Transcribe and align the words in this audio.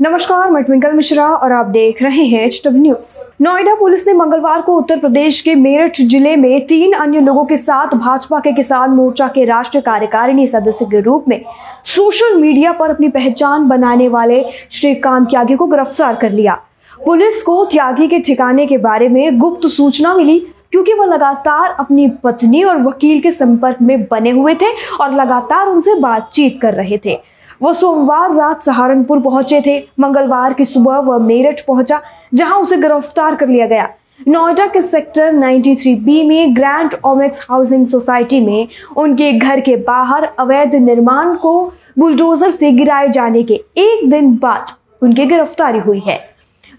नमस्कार, 0.00 0.50
मैं 0.50 0.62
ट्विंकल 0.64 0.92
मिश्रा 0.92 1.24
और 1.26 1.52
आप 1.52 1.66
देख 1.66 2.02
रहे 2.02 2.24
हैं 2.24 2.44
एच 2.46 2.62
न्यूज़ 2.66 3.16
नोएडा 3.42 3.74
पुलिस 3.74 4.06
ने 4.08 4.12
मंगलवार 4.14 4.60
को 4.62 4.76
उत्तर 4.78 4.98
प्रदेश 4.98 5.40
के 5.40 5.54
मेरठ 5.54 6.00
ज़िले 6.00 6.34
में 6.36 6.66
तीन 6.66 6.92
अन्य 6.94 7.20
लोगों 7.20 7.44
के 7.44 7.56
साथ 7.56 7.94
भाजपा 7.94 8.38
के 8.40 8.52
किसान 8.52 8.90
मोर्चा 8.90 9.26
के 9.28 9.44
राष्ट्रीय 9.44 9.80
कार्यकारिणी 9.82 10.46
सदस्य 10.48 10.84
के 10.84 11.00
रूप 11.00 11.24
में 11.28 11.42
सोशल 11.86 12.38
मीडिया 12.40 12.72
पर 12.72 12.90
अपनी 12.90 13.08
पहचान 13.08 13.66
बनाने 13.68 14.06
वाले 14.08 14.44
श्रीकांत 14.72 15.28
त्यागी 15.30 15.56
को 15.56 15.66
गिरफ़्तार 15.66 16.16
कर 16.16 16.30
लिया। 16.30 16.54
पुलिस 17.00 17.42
को 17.42 17.64
त्यागी 17.64 18.06
के 18.08 18.18
ठिकाने 18.18 18.66
के 18.66 18.78
बारे 18.78 19.08
में 19.08 19.38
गुप्त 19.38 19.66
सूचना 19.68 20.14
मिली, 20.14 20.38
क्योंकि 20.72 20.92
वह 20.92 21.06
लगातार 21.06 21.70
अपनी 21.70 22.06
पत्नी 22.24 22.62
और 22.62 22.82
वकील 22.82 23.20
के 23.20 23.32
संपर्क 23.32 23.82
में 23.82 24.02
बने 24.02 24.30
हुए 24.30 24.54
थे 24.54 24.70
और 25.00 25.14
लगातार 25.14 25.68
उनसे 25.68 25.94
बातचीत 26.00 26.60
कर 26.62 26.74
रहे 26.74 26.98
थे। 27.04 27.18
वह 27.62 27.72
सोमवार 27.72 28.34
रात 28.34 28.62
सहारनपुर 28.62 29.20
पहुँचे 29.20 29.60
थे। 29.66 29.78
मंगलवार 30.00 30.52
की 30.52 30.64
सुबह 30.64 30.98
वह 30.98 31.18
मेरठ 31.18 31.60
पहुँचा, 31.60 32.00
जहाँ 32.34 32.58
उसे 32.58 32.76
गिरफ़्तार 32.76 33.34
कर 33.34 33.48
लिया 33.48 33.66
गया। 33.66 33.88
नोएडा 34.28 34.66
के 34.66 34.82
सेक्टर 34.82 35.32
93 35.32 35.94
बी 35.94 36.22
में, 36.24 36.56
ग्रैंड 36.56 36.94
ओमेक्स 37.04 37.46
हाउसिंग 37.50 37.86
सोसाइटी 37.86 38.40
में, 38.40 38.68
उनके 38.96 39.32
घर 39.32 39.60
के 39.60 39.76
बाहर 39.76 40.24
अवैध 40.38 40.74
निर्माण 40.74 41.34
को 41.34 41.72
बुलडोजर 41.98 42.50
से 42.50 42.72
गिराए 42.72 43.08
जाने 43.08 43.42
के 43.42 43.54
एक 43.54 44.08
दिन 44.10 44.34
बाद 44.36 44.72
उनकी 45.02 45.26
गिरफ्तारी 45.26 45.78
हुई 45.78 46.02
है। 46.06 46.18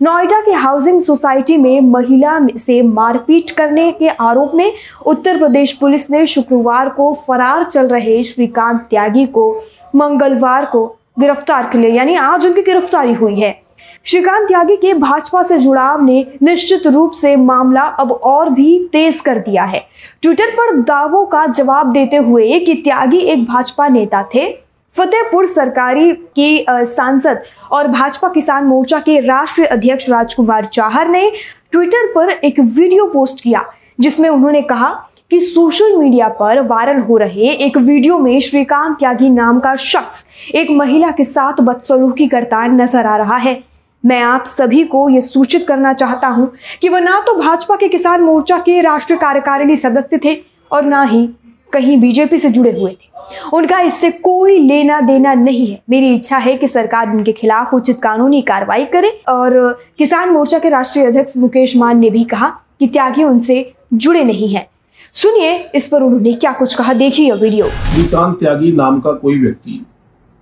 नोएडा 0.02 0.40
के 0.41 0.52
हाउसिंग 0.52 1.02
सोसाइटी 1.04 1.57
में 1.57 1.82
महिला 1.82 2.40
से 2.57 2.82
मारपीट 2.82 3.52
करने 3.52 3.91
के 3.91 4.07
आरोप 4.07 4.52
में 4.55 4.71
उत्तर 5.05 5.38
प्रदेश 5.38 5.73
पुलिस 5.73 6.09
ने 6.12 6.26
शुक्रवार 6.27 6.90
को 6.90 7.13
फरार 7.27 7.63
चल 7.63 7.88
रहे 7.88 8.23
श्रीकांत 8.23 8.80
त्यागी 8.90 9.26
को 9.26 9.52
मंगलवार 9.95 10.66
को 10.66 10.85
गिरफ़्तार 11.20 11.70
कर 11.70 11.79
लिया 11.79 11.95
यानी 11.95 12.16
आज 12.16 12.45
उनकी 12.45 12.61
गिरफ्तारी 12.61 13.13
हुई 13.13 13.39
है। 13.39 13.57
श्रीकांत 14.05 14.48
त्यागी 14.48 14.75
के 14.77 14.93
भाजपा 14.93 15.41
से 15.43 15.57
जुड़ाव 15.57 16.03
ने 16.03 16.25
निश्चित 16.43 16.85
रूप 16.88 17.12
से 17.12 17.35
मामला 17.35 17.81
अब 17.81 18.12
और 18.12 18.49
भी 18.49 18.77
तेज 18.91 19.20
कर 19.21 19.40
दिया 19.40 19.63
है। 19.63 19.84
ट्विटर 20.21 20.49
पर 20.51 20.76
दावों 20.79 21.26
का 21.26 21.46
जवाब 21.48 21.91
देते 21.93 22.18
हुए 22.18 22.59
कि 22.59 22.73
त्यागी 22.76 23.18
एक 23.18 23.46
भाजपा 23.46 23.87
नेता 23.87 24.23
थे। 24.35 24.48
फतेहपुर 24.96 25.46
सरकारी 25.46 26.12
की 26.12 26.65
सांसद 26.70 27.43
और 27.71 27.87
भाजपा 27.87 28.29
किसान 28.29 28.63
मोर्चा 28.63 28.99
के 28.99 29.20
राष्ट्रीय 29.20 29.68
अध्यक्ष 29.68 30.09
राजकुमार 30.09 30.65
चाहर 30.65 31.07
ने 31.07 31.29
ट्विटर 31.71 32.12
पर 32.13 32.29
एक 32.29 32.59
वीडियो 32.59 33.05
पोस्ट 33.05 33.41
किया, 33.41 33.65
जिसमें 33.99 34.29
उन्होंने 34.29 34.62
कहा 34.62 34.90
कि 35.32 35.40
सोशल 35.41 35.96
मीडिया 35.98 36.27
पर 36.30 36.60
वायरल 36.68 36.99
हो 36.99 37.18
रहे 37.18 37.49
एक 37.55 37.77
वीडियो 37.77 38.18
में 38.20 38.40
श्रीकांत 38.40 38.96
त्यागी 38.99 39.30
नाम 39.30 39.60
का 39.60 39.76
शख्स 39.76 40.26
एक 40.55 40.70
महिला 40.71 41.12
के 41.12 41.24
साथ 41.24 41.62
बदसलूकी 41.62 42.27
करता 42.27 42.66
नज़र 42.68 43.05
आ 43.05 43.16
रहा 43.18 43.36
है। 43.38 43.58
मैं 44.04 44.21
आप 44.21 44.46
सभी 44.48 44.84
को 44.84 45.08
यह 45.10 45.21
सूचित 45.21 45.68
करना 45.68 45.91
चाहता 45.94 46.27
हूँ 46.27 46.52
कि 46.82 46.90
वह 46.90 46.99
ना 46.99 47.20
तो 47.20 47.34
भाजपा 47.36 47.76
के 47.76 47.88
किसान 47.88 48.21
मोर्चा 48.21 48.58
के 48.60 48.80
राष्ट्रीय 48.82 49.20
कार्यकारिणी 49.20 49.76
सदस्य 49.77 50.20
थे 50.26 50.36
और 50.71 50.86
ना 50.86 51.02
ही 51.04 51.26
कहीं 51.74 51.99
बीजेपी 52.02 52.38
से 52.38 52.49
जुड़े 52.49 52.71
हुए 52.71 52.91
थे। 52.91 53.48
उनका 53.54 53.80
इससे 53.82 54.12
कोई 54.12 54.58
लेना 54.60 54.99
देना 55.02 55.34
नहीं 55.34 55.66
है। 55.68 55.80
मेरी 55.90 56.14
इच्छा 56.16 56.38
है 56.38 56.55
कि 56.55 56.68
सरकार 56.68 57.10
उनके 57.10 57.32
खिलाफ 57.32 57.74
उचित 57.74 57.99
कानूनी 58.04 58.41
कार्रवाई 58.41 58.86
करे 58.88 59.10
और 59.30 59.60
किसान 59.98 60.30
मोर्चा 60.30 60.60
के 60.60 60.70
राष्ट्रीय 60.70 61.05
अध्यक्ष 61.05 61.38
मुकेश 61.38 61.76
मान 61.77 61.99
ने 61.99 62.10
भी 62.10 62.24
कहा 62.26 62.49
कि 62.80 62.88
त्यागी 62.88 63.24
उनसे 63.24 63.71
जुड़े 63.93 64.24
नहीं 64.24 64.53
है। 64.56 64.68
सुनिए, 65.16 65.56
इस 65.75 65.88
पर 65.88 66.03
उन्होंने 66.03 66.34
क्या 66.34 66.52
कुछ 66.52 66.74
कहा? 66.74 66.94
देखिए 66.94 67.31
वीडियो। 67.34 67.66
किसान 67.96 68.34
त्यागी 68.34 68.72
नाम 68.72 69.00
का 69.00 69.12
कोई 69.13 69.40
व्यक्ति 69.40 69.85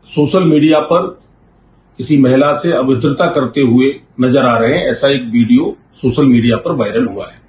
सोशल 0.08 0.44
मीडिया 0.44 0.80
पर 0.82 1.08
किसी 2.00 2.18
महिला 2.18 2.54
से 2.54 2.72
अभद्रता 2.72 3.26
करते 3.26 3.62
हुए 3.62 3.94
नज़र 4.22 4.46
आ 4.46 4.58
रहे 4.58 4.78
हैं, 4.78 4.86
ऐसा 4.86 5.08
एक 5.08 5.24
वीडियो 5.24 5.76
सोशल 6.02 6.26
मीडिया 6.26 6.58
पर 6.58 6.72
वायरल 6.72 7.06
हुआ 7.06 7.28
है। 7.28 7.42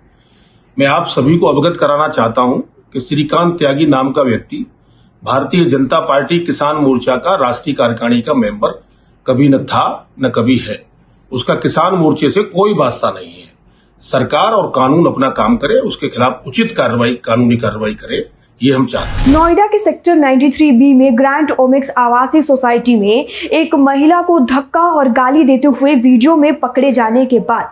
मैं 0.76 0.86
आप 0.86 1.06
सभी 1.06 1.36
को 1.38 1.46
अवगत 1.46 1.76
कराना 1.76 2.08
चाहता 2.08 2.42
हूँ 2.42 2.62
कि 2.92 3.00
श्रीकांत 3.00 3.58
त्यागी 3.58 3.86
नाम 3.86 4.10
का 4.12 4.22
व्यक्ति 4.22 4.64
भारतीय 5.22 5.64
जनता 5.64 6.00
पार्टी 6.00 6.38
किसान 6.38 6.76
मोर्चा 6.76 7.16
का 7.16 7.34
राष्ट्रीय 7.36 7.74
कार्यकारिणी 7.76 8.22
का 8.22 8.34
मेंबर 8.34 8.82
कभी 9.26 9.48
न 9.48 9.58
था, 9.58 10.08
न 10.20 10.28
कभी 10.28 10.56
है। 10.58 10.84
उसका 11.32 11.54
किसान 11.56 11.94
मोर्चे 11.94 12.30
से 12.30 12.42
कोई 12.44 12.74
वास्ता 12.74 13.10
नहीं 13.10 13.32
है। 13.32 13.47
सरकार 14.02 14.52
और 14.52 14.68
कानून 14.68 15.06
अपना 15.06 15.30
काम 15.30 15.56
करे, 15.56 15.74
उसके 15.74 16.08
खिलाफ 16.08 16.42
उचित 16.46 16.74
कार्रवाई, 16.76 17.14
कानूनी 17.24 17.56
कार्रवाई 17.56 17.94
करे, 17.94 18.30
ये 18.62 18.72
हम 18.72 18.86
चाहते 18.86 19.08
हैं। 19.08 19.38
नोएडा 19.38 19.66
के 19.66 19.78
सेक्टर 19.78 20.14
93 20.14 20.72
बी 20.72 20.94
में 20.94 21.18
ग्रैंड 21.18 21.50
ओमिक्स 21.50 21.90
आवासीय 21.98 22.42
सोसाइटी 22.42 22.96
में 22.96 23.24
एक 23.52 23.74
महिला 23.74 24.22
को 24.22 24.38
धक्का 24.40 24.80
और 24.80 25.08
गाली 25.08 25.44
देते 25.44 25.68
हुए 25.68 25.94
वीडियो 25.94 26.36
में 26.36 26.54
पकड़े 26.54 26.92
जाने 26.92 27.26
के 27.26 27.38
बाद 27.38 27.64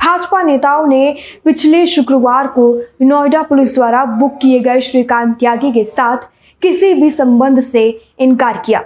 भाजपा 0.00 0.42
नेताओं 0.42 0.86
ने 0.86 1.16
पिछले 1.44 1.86
शुक्रवार 1.86 2.46
को 2.46 2.82
नोएडा 3.02 3.42
पुलिस 3.42 3.74
द्वारा 3.74 4.04
बुक 4.04 4.38
किए 4.42 4.60
गए 4.60 4.80
श्रीकांत 4.80 5.36
त्यागी 5.40 5.72
के 5.72 5.84
साथ 5.84 6.16
किसी 6.62 6.94
भी 6.94 7.10
संबंध 7.10 7.60
से 7.60 8.00
इनकार 8.18 8.62
किया। 8.66 8.84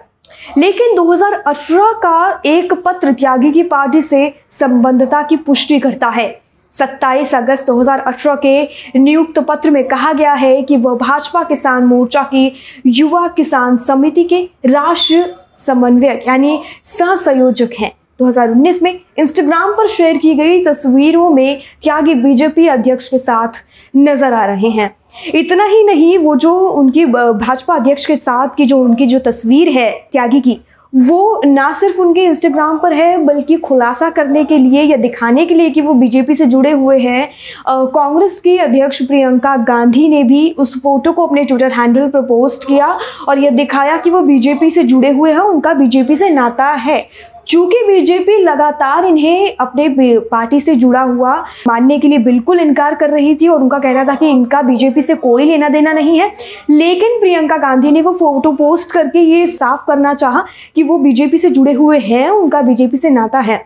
लेकिन 0.59 0.97
2018 0.97 1.93
का 1.93 2.43
एक 2.47 2.73
पत्र 2.73 3.13
त्यागी 3.13 3.53
की 3.53 3.63
पार्टी 3.63 4.01
से 4.01 4.35
संबंधता 4.51 5.23
की 5.23 5.37
पुष्टि 5.37 5.79
करता 5.79 6.09
है। 6.09 6.44
27 6.75 7.35
अगस्त 7.35 7.67
2018 7.67 8.37
के 8.43 8.99
नियुक्त 8.99 9.39
पत्र 9.39 9.71
में 9.71 9.83
कहा 9.89 10.13
गया 10.13 10.33
है 10.35 10.63
कि 10.63 10.77
वह 10.77 10.95
भाजपा 10.97 11.43
किसान 11.43 11.85
मोर्चा 11.85 12.23
की 12.25 12.51
युवा 12.87 13.27
किसान 13.29 13.77
समिति 13.79 14.25
के 14.25 14.43
राष्ट्रीय 14.67 15.25
समन्वयक, 15.59 16.25
यानी 16.29 16.61
सह 16.85 17.15
संयोजक 17.17 17.71
हैं 17.81 17.93
2019 18.21 18.83
में 18.83 18.99
इंस्टाग्राम 19.19 19.73
पर 19.73 19.87
शेयर 19.89 20.17
की 20.17 20.35
गई 20.35 20.65
तस्वीरों 20.65 21.31
में 21.31 21.61
त्यागी 21.85 22.15
बीजेपी 22.15 22.67
अध्यक्ष 22.69 23.09
के 23.09 23.19
साथ 23.19 23.65
नज़र 23.97 24.33
आ 24.33 24.45
रहे 24.47 24.69
हैं। 24.71 24.95
इतना 25.35 25.65
ही 25.65 25.83
नहीं, 25.85 26.17
वो 26.19 26.35
जो 26.37 26.59
उनकी 26.61 27.05
भाजपा 27.07 27.75
अध्यक्ष 27.75 28.07
के 28.07 28.17
साथ 28.17 28.57
की 28.57 28.65
जो 28.67 28.79
उनकी 28.79 29.07
जो 29.07 29.19
तस्वीर 29.23 29.69
है 29.69 29.91
त्यागी 30.13 30.41
की 30.41 30.61
वो 30.95 31.41
ना 31.47 31.73
सिर्फ़ 31.73 32.01
उनके 32.01 32.25
इंस्टाग्राम 32.25 32.79
पर 32.79 32.93
है, 32.93 33.17
बल्कि 33.19 33.57
खुलासा 33.57 34.11
करने 34.11 34.45
के 34.45 34.59
लिए 34.59 34.83
या 34.83 34.97
दिखाने 34.97 35.45
के 35.47 35.55
लिए 35.55 35.71
कि 35.71 35.81
वो 35.81 35.95
बीजेपी 35.95 36.35
से 36.35 36.47
जुड़े 36.47 36.71
हुए 36.71 36.99
हैं। 36.99 37.29
कांग्रेस 37.69 38.39
के 38.41 38.57
अध्यक्ष 38.59 39.03
प्रियंका 39.03 39.57
गांधी 39.65 40.09
ने 40.09 40.23
भी 40.25 40.49
उस 40.59 40.79
फ़ोटो 40.83 41.13
को 41.13 41.27
अपने 41.27 41.45
ट्विटर 41.45 41.73
हैंडल 41.73 42.09
पर 42.09 42.23
पोस्ट 42.23 42.69
किया 42.69 42.97
और 43.29 43.39
यह 43.39 43.51
दिखाया 43.51 43.97
कि 43.97 44.11
वो 44.11 44.21
बीजेपी 44.21 44.71
से 44.71 44.83
जुड़े 44.85 45.11
हुए 45.11 45.33
हैं, 45.33 45.41
उनका 45.41 45.75
बीजेपी 45.75 46.17
से 46.17 46.31
नाता 46.31 46.71
है। 46.71 47.07
चूँकि 47.49 47.83
बीजेपी 47.87 48.37
लगातार 48.39 49.05
इन्हें 49.05 49.57
अपने 49.61 49.89
पार्टी 50.31 50.61
से 50.61 50.75
जुड़ा 50.75 51.01
हुआ 51.03 51.35
मानने 51.69 51.99
के 51.99 52.09
लिए 52.09 52.19
बिल्कुल 52.21 52.61
इनकार 52.61 52.95
कर 52.95 53.11
रही 53.11 53.35
थी 53.35 53.49
और 53.49 53.63
उनका 53.63 53.79
कहना 53.79 54.05
था 54.05 54.15
कि 54.15 54.29
इनका 54.29 54.63
बीजेपी 54.63 55.03
से 55.03 55.15
कोई 55.17 55.45
लेना 55.45 55.69
देना 55.69 55.93
नहीं 55.93 56.19
है। 56.21 56.31
लेकिन 56.71 57.19
प्रियंका 57.21 57.57
गांधी 57.59 57.91
ने 57.91 58.03
वो 58.03 58.13
फ़ोटो 58.13 58.53
पोस्ट 58.53 58.93
करके 58.93 59.19
ये 59.21 59.47
साफ़ 59.47 59.85
करना 59.87 60.15
चाहा 60.15 60.45
कि 60.77 60.83
वो 60.83 60.99
बीजेपी 60.99 61.39
से 61.39 61.51
जुड़े 61.51 61.73
हुए 61.73 61.99
हैं, 61.99 62.29
उनका 62.31 62.63
बीजेपी 62.63 62.97
से 62.97 63.11
नाता 63.11 63.39
है। 63.41 63.61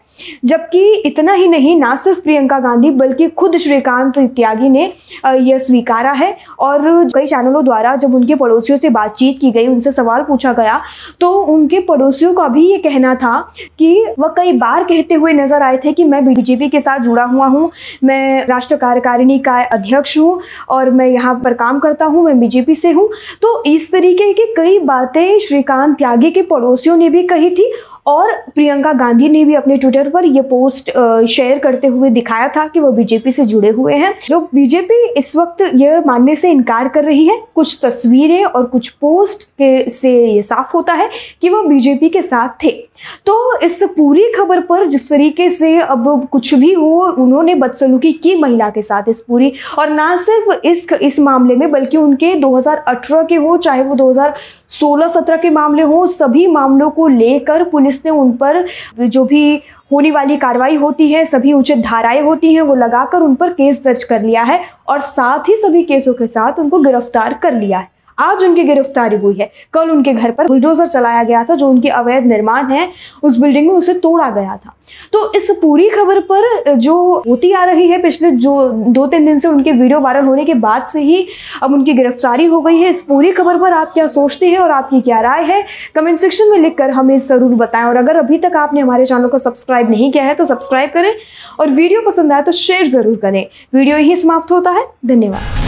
जबकि 0.45 0.84
इतना 1.06 1.33
ही 1.33 1.49
नहीं, 1.49 1.78
ना 1.81 1.95
सिर्फ़ 1.97 2.21
प्रियंका 2.21 2.59
गांधी, 2.60 2.91
बल्कि 2.93 3.28
खुद 3.28 3.56
श्रीकांत 3.56 4.19
त्यागी 4.19 4.69
ने 4.69 4.93
यह 5.27 5.59
स्वीकारा 5.59 6.12
है। 6.12 6.37
और 6.59 7.09
कई 7.15 7.27
चैनलों 7.27 7.65
द्वारा 7.65 7.95
जब 7.97 8.15
उनके 8.15 8.34
पड़ोसियों 8.34 8.78
से 8.78 8.89
बातचीत 8.91 9.39
की 9.41 9.50
गई, 9.50 9.66
उनसे 9.66 9.93
सवाल 9.93 10.22
पूछा 10.22 10.53
गया 10.53 10.81
तो 11.21 11.31
उनके 11.49 11.81
पड़ोसियों 11.81 12.33
का 12.34 12.47
भी 12.49 12.66
ये 12.71 12.78
कहना 12.78 13.15
था 13.15 13.37
कि 13.78 14.14
वह 14.18 14.34
कई 14.36 14.52
बार 14.54 14.84
कहते 14.84 15.14
हुए 15.14 15.32
नज़र 15.32 15.62
आए 15.62 15.78
थे 15.78 15.92
कि 15.92 16.04
मैं 16.04 16.24
बीजेपी 16.26 16.68
के 16.68 16.80
साथ 16.80 16.98
जुड़ा 17.00 17.24
हुआ 17.24 17.46
हूँ, 17.46 17.70
मैं 18.04 18.46
राष्ट्र 18.46 18.76
कार्यकारिणी 18.76 19.38
का 19.40 19.58
अध्यक्ष 19.64 20.16
हूँ 20.18 20.40
और 20.68 20.90
मैं 20.90 21.06
यहाँ 21.08 21.34
पर 21.44 21.54
काम 21.54 21.78
करता 21.78 22.04
हूँ, 22.06 22.24
मैं 22.24 22.38
बीजेपी 22.40 22.74
से 22.74 22.90
हूँ। 22.92 23.08
तो 23.42 23.62
इस 23.66 23.90
तरीके 23.92 24.32
की 24.32 24.52
कई 24.56 24.78
बातें 24.80 25.38
श्रीकांत 25.40 25.96
त्यागी 25.98 26.30
के 26.30 26.42
पड़ोसियों 26.44 26.96
ने 26.96 27.08
भी 27.08 27.22
कही 27.24 27.50
थी 27.50 27.72
और 28.06 28.30
प्रियंका 28.54 28.92
गांधी 28.92 29.28
ने 29.28 29.44
भी 29.44 29.54
अपने 29.54 29.76
ट्विटर 29.78 30.08
पर 30.10 30.24
यह 30.24 30.42
पोस्ट 30.42 30.91
शेयर 31.28 31.59
करते 31.59 31.86
हुए 31.86 32.10
दिखाया 32.10 32.48
था 32.48 32.66
कि 32.66 32.80
वो 32.80 32.91
बीजेपी 32.92 33.32
से 33.32 33.44
जुड़े 33.47 33.71
हुए 33.71 33.94
हैं। 33.94 34.14
जो 34.28 34.41
बीजेपी 34.54 35.04
इस 35.18 35.34
वक्त 35.36 35.62
यह 35.74 36.03
मानने 36.06 36.36
से 36.36 36.50
इनकार 36.50 36.88
कर 36.88 37.04
रही 37.04 37.26
है, 37.26 37.38
कुछ 37.54 37.78
तस्वीरें 37.84 38.44
और 38.44 38.64
कुछ 38.66 38.88
पोस्ट 38.91 39.42
के 39.53 39.88
से 39.91 40.12
ये 40.26 40.42
साफ़ 40.42 40.72
होता 40.74 40.92
है 40.92 41.10
कि 41.42 41.48
वो 41.48 41.62
बीजेपी 41.62 42.09
के 42.09 42.22
साथ 42.22 42.64
थे। 42.64 42.87
तो 43.27 43.59
इस 43.60 43.83
पूरी 43.97 44.27
खबर 44.33 44.60
पर 44.60 44.86
जिस 44.89 45.09
तरीके 45.09 45.48
से 45.50 45.78
अब 45.78 46.28
कुछ 46.33 46.54
भी 46.54 46.72
हो, 46.72 47.00
उन्होंने 47.18 47.54
बदसलूकी 47.54 48.12
की 48.12 48.34
महिला 48.36 48.68
के 48.71 48.83
साथ 48.83 49.09
इस 49.09 49.21
पूरी। 49.21 49.53
और 49.78 49.91
ना 49.91 50.16
सिर्फ़ 50.16 50.66
इस 50.66 50.86
इस 50.92 51.18
मामले 51.21 51.56
में, 51.56 51.71
बल्कि 51.71 51.97
उनके 51.97 52.34
2018 52.34 53.27
के 53.28 53.34
हो, 53.34 53.56
चाहे 53.56 53.83
वो 53.83 53.95
2016-17 53.95 55.36
के 55.36 55.50
मामले 55.50 55.83
हो, 55.83 56.06
सभी 56.06 56.47
मामलों 56.47 56.91
को 56.91 57.09
लेकर 57.09 57.65
पुलिस 57.65 58.04
ने 58.04 58.10
उन 58.10 58.33
पर 58.33 58.65
जो 59.00 59.24
भी 59.24 59.60
होने 59.92 60.10
वाली 60.10 60.36
कार्रवाई 60.36 60.77
होती 60.77 61.10
है, 61.12 61.24
सभी 61.24 61.53
उचित 61.53 61.78
धाराएँ 61.78 62.21
होती 62.21 62.54
हैं, 62.54 62.62
वो 62.62 62.74
लगाकर 62.74 63.21
उन 63.21 63.34
पर 63.34 63.53
केस 63.53 63.83
दर्ज 63.84 64.04
कर 64.04 64.22
लिया 64.22 64.42
है 64.42 64.60
और 64.89 65.00
साथ 65.00 65.48
ही 65.48 65.56
सभी 65.56 65.83
केसों 65.83 66.15
के 66.15 66.27
साथ 66.27 66.59
उनको 66.59 66.78
गिरफ़्तार 66.78 67.34
कर 67.34 67.54
लिया 67.54 67.78
है। 67.78 67.97
आज 68.18 68.44
उनकी 68.44 68.65
गिरफ्तारी 68.65 69.16
हुई 69.16 69.34
है। 69.34 69.50
कल 69.74 69.91
उनके 69.91 70.12
घर 70.12 70.30
पर 70.30 70.47
बुलडोजर 70.47 70.86
चलाया 70.88 71.22
गया 71.22 71.44
था, 71.44 71.54
जो 71.54 71.68
उनकी 71.68 71.88
अवैध 71.91 72.24
निर्माण 72.26 72.72
है, 72.72 72.88
उस 73.22 73.38
बिल्डिंग 73.38 73.68
में 73.68 73.74
उसे 73.74 73.94
तोड़ा 73.97 74.28
गया 74.30 74.56
था। 74.56 74.74
तो 75.12 75.32
इस 75.36 75.50
पूरी 75.60 75.88
खबर 75.91 76.20
पर, 76.22 76.74
जो 76.76 77.22
होती 77.28 77.53
आ 77.53 77.65
रही 77.65 77.88
है, 77.88 78.00
पिछले 78.03 78.30
जो 78.32 78.68
दो 78.68 79.06
तीन 79.06 79.26
दिन 79.26 79.38
से 79.38 79.48
उनके 79.48 79.72
वीडियो 79.72 80.00
वायरल 80.00 80.24
होने 80.24 80.44
के 80.44 80.54
बाद 80.56 80.84
से 80.86 81.00
ही 81.00 81.26
अब 81.62 81.72
उनकी 81.72 81.92
गिरफ्तारी 81.94 82.44
हो 82.47 82.60
गई 82.60 82.76
है। 82.76 82.91
इस 82.91 83.03
पूरी 83.03 83.32
खबर 83.32 83.59
पर 83.59 83.72
आप 83.72 83.92
क्या 83.94 84.06
सोचते 84.09 84.47
हैं 84.47 84.59
और 84.59 84.71
आपकी 84.71 85.00
क्या 85.00 85.21
राय 85.21 85.44
है? 85.44 85.62
कमेंट 85.94 86.18
सेक्शन 86.21 86.50
में 86.50 86.59
लिखकर 86.59 86.91
हमें 86.91 87.16
ज़रूर 87.18 87.54
बताएँ। 87.56 87.84
और 87.84 87.97
अगर 87.97 88.16
अभी 88.16 88.38
तक 88.38 88.56
आपने 88.56 88.80
हमारे 88.80 89.04
चैनल 89.04 89.28
को 89.28 89.38
सब्सक्राइब 89.38 89.91
नहीं 89.91 90.10
किया 90.12 90.24
है 90.24 90.34
तो 90.34 90.44
सब्सक्राइब 90.47 90.91
करें 90.91 91.12
और 91.60 91.71
वीडियो 91.71 92.03
पसंद 92.06 92.32
आए 92.32 92.42
तो 92.42 92.53
शेयर 92.54 92.86
ज़रूर 92.88 93.16
करें। 93.22 93.44
वीडियो 93.74 93.97
यही 93.97 94.16
समाप्त 94.16 94.53
होता 94.53 94.71
है। 94.71 94.86
धन्यवाद। 95.06 95.67